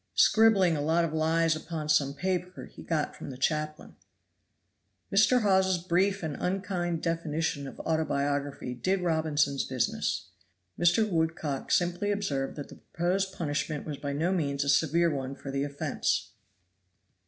[0.15, 3.95] "Scribbling a lot of lies upon some paper he got from the chaplain."
[5.13, 5.43] Mr.
[5.43, 10.29] Hawes's brief and unkind definition of autobiography did Robinson's business.
[10.79, 11.07] Mr.
[11.07, 15.51] Woodcock simply observed that the proposed punishment was by no means a severe one for
[15.51, 16.31] the offense.